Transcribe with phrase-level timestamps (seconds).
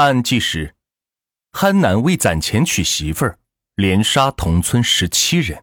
[0.00, 0.74] 大案纪实：
[1.52, 3.38] 憨男为攒钱娶媳妇儿，
[3.74, 5.62] 连杀同村十七人。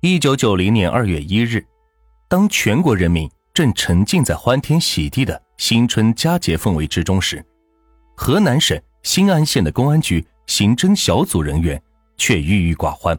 [0.00, 1.64] 一九九零年二月一日，
[2.28, 7.46] 当全国人民正沉浸在欢天喜地的新春佳节氛围之中时，
[8.16, 11.80] 河南省新安县的公安局刑侦小组人员
[12.16, 13.16] 却郁郁寡欢。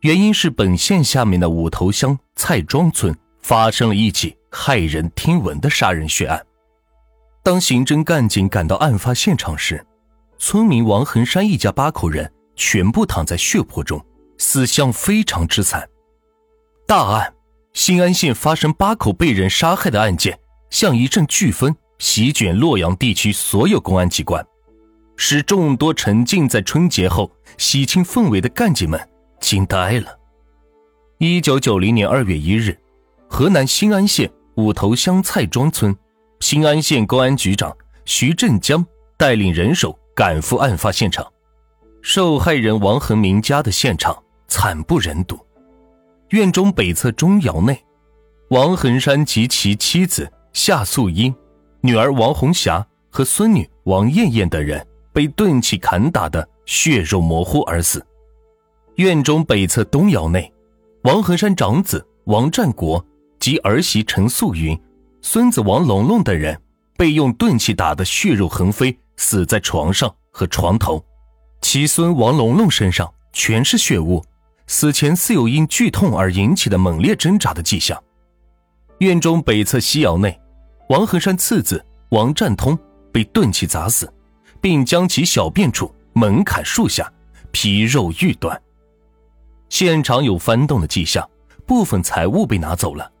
[0.00, 6.44] 原因是本县下面的五头乡蔡庄村发生了一起骇人听闻的杀人血案。
[7.42, 9.84] 当刑侦干警赶到案发现场时，
[10.38, 14.04] 村民王恒山一家八口人全部躺在血泊中，
[14.36, 15.88] 死相非常之惨。
[16.86, 17.32] 大案，
[17.72, 20.38] 新安县发生八口被人杀害的案件，
[20.68, 24.46] 像一阵飓风席卷洛阳地区所有公安机关，
[25.16, 29.00] 使众多沉浸在春节后喜庆氛围的干警们
[29.40, 30.18] 惊呆了。
[31.16, 32.78] 一九九零年二月一日，
[33.30, 35.96] 河南新安县五头乡蔡庄村。
[36.40, 37.76] 新安县公安局长
[38.06, 38.84] 徐振江
[39.18, 41.24] 带领人手赶赴案发现场，
[42.00, 45.38] 受害人王恒明家的现场惨不忍睹。
[46.30, 47.78] 院中北侧钟窑内，
[48.48, 51.32] 王恒山及其妻子夏素英、
[51.82, 58.04] 女儿王红霞和孙女王艳艳等人被钝器砍打的血肉模糊而死。
[58.96, 60.50] 院中北侧东窑内，
[61.02, 63.04] 王恒山长子王占国
[63.38, 64.78] 及儿媳陈素云。
[65.22, 66.60] 孙子王龙龙等人
[66.96, 71.04] 被用钝器打得血肉横飞，死在床上和床头。
[71.60, 74.24] 其孙王龙龙身上全是血污，
[74.66, 78.02] 死前似有因剧痛而引起的猛烈挣扎的迹象。
[78.98, 80.38] 院中北侧西窑内，
[80.88, 82.76] 王恒山次子王占通
[83.12, 84.10] 被钝器砸死，
[84.60, 87.10] 并将其小便处猛砍数下，
[87.50, 88.60] 皮肉欲断。
[89.68, 91.28] 现场有翻动的迹象，
[91.66, 93.12] 部分财物被拿走了。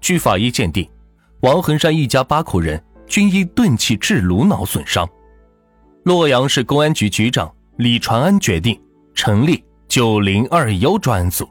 [0.00, 0.88] 据法医鉴定。
[1.40, 5.08] 王恒山一家八口人均因钝器致颅脑损伤。
[6.02, 8.80] 洛阳市公安局局长李传安决定
[9.14, 11.48] 成立“九零二幺”专案组，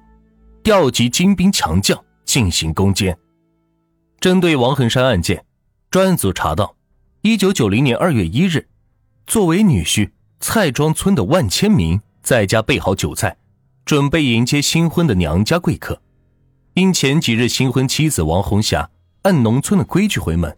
[0.61, 3.17] 调集精兵强将进行攻坚。
[4.19, 5.45] 针对王恒山案件，
[5.89, 6.75] 专案组查到，
[7.21, 8.67] 一九九零年二月一日，
[9.25, 13.37] 作为女婿蔡庄村的万千明在家备好酒菜，
[13.85, 16.01] 准备迎接新婚的娘家贵客。
[16.73, 18.89] 因前几日新婚妻子王红霞。
[19.27, 20.55] 按农村的规矩回门，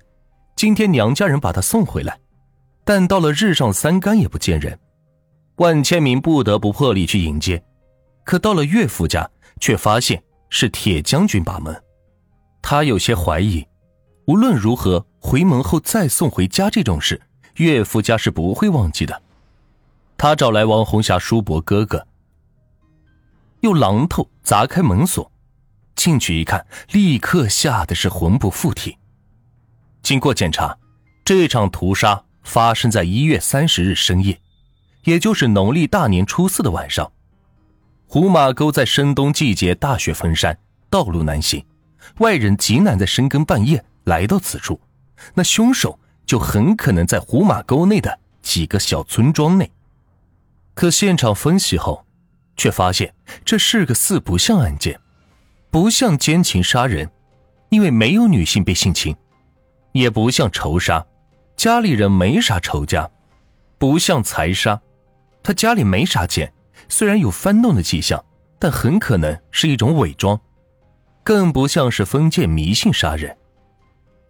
[0.56, 2.19] 今天娘家人把他送回来，
[2.84, 4.80] 但到了日上三竿也不见人，
[5.56, 7.59] 万千明不得不破例去迎接，
[8.24, 9.28] 可到了岳父家，
[9.59, 10.22] 却发现
[10.52, 11.75] 是铁将军把门，
[12.62, 13.66] 他有些怀疑，
[14.28, 17.19] 无论如何回门后再送回家这种事，
[17.56, 19.19] 岳父家是不会忘记的。
[20.16, 22.06] 他找来王红霞叔伯哥哥，
[23.62, 25.31] 用榔头砸开门锁。
[26.00, 28.98] 进去一看，立刻吓得是魂不附体。
[30.02, 30.78] 经过检查，
[31.26, 34.40] 这场屠杀发生在一月三十日深夜，
[35.04, 37.12] 也就是农历大年初四的晚上。
[38.08, 40.58] 胡马沟在深冬季节大雪封山，
[40.90, 41.66] 道路难行，
[42.20, 44.80] 外人极难在深更半夜来到此处。
[45.34, 49.70] 那凶手就很可能在胡马沟内的几个小村庄内。
[50.74, 52.06] 可现场分析后，
[52.56, 54.98] 却发现这是个四不像案件。
[55.72, 57.09] 不像奸情杀人，
[57.69, 59.13] 因为没有女性被性侵；
[59.91, 61.06] 也不像仇杀，
[61.56, 63.07] 家里人没啥仇家；
[63.78, 64.81] 不像财杀，
[65.44, 66.52] 他家里没啥钱，
[66.88, 68.24] 虽然有翻动的迹象，
[68.57, 70.35] 但很可能是一种伪装；
[71.24, 73.38] 更不像是封建迷信杀人。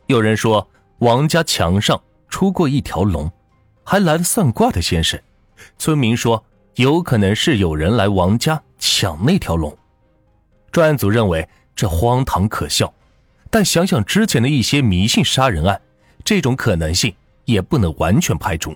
[0.07, 0.67] 有人说
[0.97, 3.31] 王家墙上出过一条龙，
[3.85, 5.17] 还来了算卦的先生；
[5.77, 6.43] 村民说
[6.75, 9.73] 有可能是有人来王家抢那条龙。
[10.71, 12.93] 专案组认为这荒唐可笑，
[13.49, 15.81] 但想想之前的一些迷信杀人案，
[16.23, 17.13] 这种可能性
[17.45, 18.75] 也不能完全排除。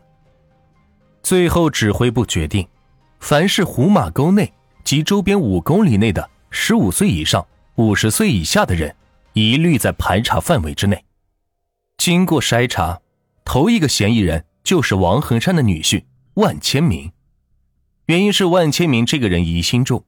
[1.22, 2.68] 最后，指挥部决定，
[3.20, 4.52] 凡是胡马沟内
[4.84, 7.46] 及周边五公里内的十五岁以上、
[7.76, 8.94] 五十岁以下的人，
[9.34, 11.06] 一律在排查范围之内。
[11.98, 13.00] 经过筛查，
[13.46, 16.04] 头一个嫌疑人就是王恒山的女婿
[16.34, 17.12] 万千明。
[18.08, 20.04] 原因是万千明这个人疑心重。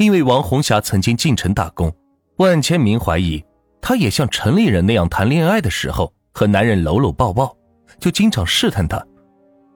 [0.00, 1.94] 因为王红霞曾经进城打工，
[2.36, 3.44] 万千明怀疑
[3.82, 7.54] 她也像城里人那样谈恋爱的时候和男人搂搂抱抱，
[7.98, 9.06] 就经常试探她。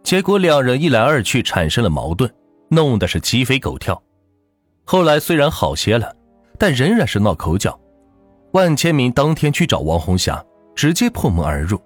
[0.02, 2.32] 结果两人一来二去产生了矛盾，
[2.70, 4.02] 弄得是鸡飞狗跳。
[4.86, 6.16] 后来虽然好些了，
[6.58, 7.78] 但仍然是闹口角。
[8.52, 10.42] 万千明当天去找王红霞，
[10.74, 11.78] 直接破门而入。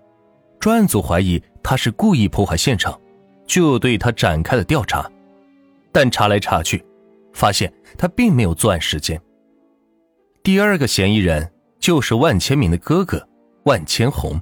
[0.60, 2.96] 专案组怀疑他是故意破坏现场，
[3.48, 5.10] 就对他展开了调查，
[5.90, 6.84] 但查来查去。
[7.38, 9.20] 发现他并没有作案时间。
[10.42, 11.48] 第二个嫌疑人
[11.78, 13.24] 就是万千明的哥哥
[13.62, 14.40] 万千红。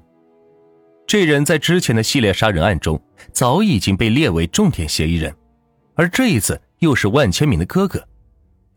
[1.07, 3.01] 这人在之前的系列杀人案中
[3.33, 5.33] 早已经被列为重点嫌疑人，
[5.95, 8.03] 而这一次又是万千明的哥哥。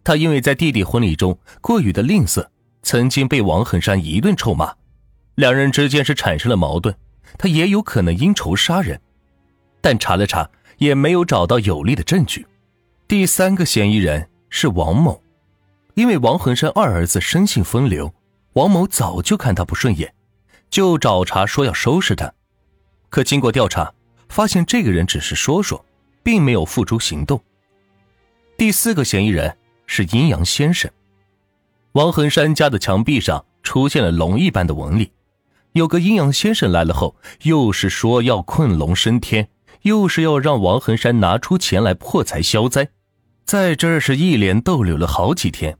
[0.03, 2.45] 他因为在弟弟婚礼中过于的吝啬，
[2.83, 4.73] 曾经被王恒山一顿臭骂，
[5.35, 6.93] 两人之间是产生了矛盾。
[7.37, 8.99] 他也有可能因仇杀人，
[9.79, 12.45] 但查了查也没有找到有力的证据。
[13.09, 15.19] 第三个嫌疑人是王某，
[15.95, 18.13] 因为王恒山二儿子生性风流，
[18.53, 20.13] 王某早就看他不顺眼。
[20.69, 22.31] 就找茬说要收拾他，
[23.09, 23.91] 可经过调查，
[24.29, 25.83] 发现这个人只是说说，
[26.21, 27.41] 并没有付诸行动。
[28.55, 29.57] 第四个嫌疑人
[29.87, 30.91] 是阴阳先生。
[31.93, 35.11] 王恒山家的墙壁上出现了龙一般的纹理，
[35.71, 39.49] 有个阴阳先生来了后，又是说要困龙升天，
[39.81, 42.87] 又是要让王恒山拿出钱来破财消灾，
[43.49, 45.75] 在这儿是一连逗留了好几天，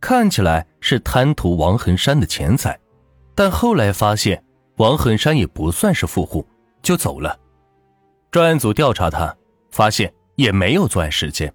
[0.00, 2.78] 看起来是贪图王恒山的钱财。
[3.34, 4.40] 但后来发现
[4.76, 6.46] 王恒山也不算是富户，
[6.82, 7.36] 就走了。
[8.30, 9.36] 专案组调查他，
[9.72, 11.52] 发现也没有作案时间。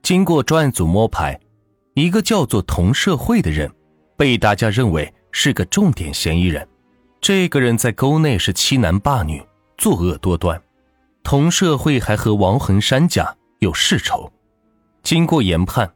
[0.00, 1.36] 经过专案组摸排，
[1.94, 3.68] 一个叫做童社会的人，
[4.16, 6.64] 被大家认为是个重点嫌疑人。
[7.20, 9.44] 这个人在沟内是欺男霸女，
[9.76, 10.62] 作恶多端。
[11.24, 14.32] 童社会还和王恒山家有世仇。
[15.02, 15.92] 经过研判，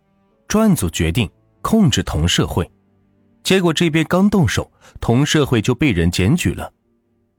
[0.48, 1.30] 专案组决定
[1.62, 2.70] 控制同社会。
[3.42, 4.70] 结果这边刚动手，
[5.00, 6.72] 同社会就被人检举了。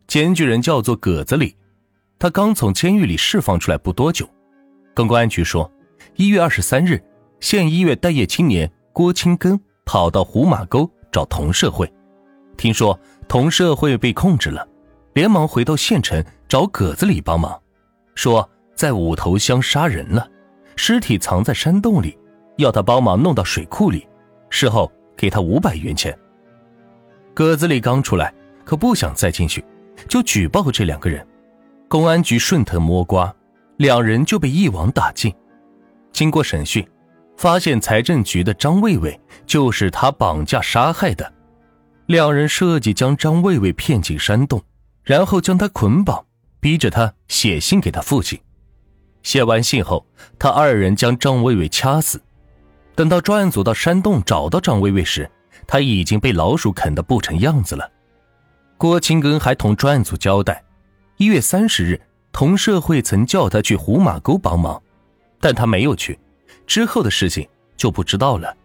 [0.07, 1.55] 检举人叫做葛子里，
[2.17, 4.27] 他刚从监狱里释放出来不多久。
[4.93, 5.69] 跟公安局说，
[6.15, 7.03] 一月二十三日，
[7.41, 11.91] 县医院待业青年郭清根跑到胡马沟找同社会，
[12.55, 12.97] 听说
[13.27, 14.65] 同社会被控制了，
[15.13, 17.61] 连忙回到县城找葛子里帮忙，
[18.15, 20.27] 说在五头乡杀人了，
[20.77, 22.17] 尸体藏在山洞里，
[22.55, 24.07] 要他帮忙弄到水库里，
[24.49, 24.89] 事后。
[25.19, 26.15] 给他五百元钱。
[27.33, 28.31] 葛子里刚出来，
[28.63, 29.65] 可不想再进去，
[30.07, 31.27] 就举报这两个人。
[31.87, 33.35] 公安局顺藤摸瓜，
[33.77, 35.33] 两人就被一网打尽。
[36.13, 36.87] 经过审讯，
[37.35, 41.33] 发现财政局的张卫卫就是他绑架杀害的。
[42.05, 44.63] 两人设计将张卫卫骗进山洞，
[45.01, 46.23] 然后将他捆绑，
[46.59, 48.39] 逼着他写信给他父亲。
[49.27, 50.05] 写完信后，
[50.39, 52.21] 他二人将张薇薇掐死。
[52.95, 55.29] 等到专案组到山洞找到张薇薇时，
[55.67, 57.91] 他已经被老鼠啃得不成样子了。
[58.77, 60.63] 郭清根还同专案组交代，
[61.17, 61.99] 一月三十日，
[62.31, 64.81] 同社会曾叫他去胡马沟帮忙，
[65.41, 66.17] 但他没有去，
[66.65, 67.45] 之后的事情
[67.75, 68.55] 就不知道了。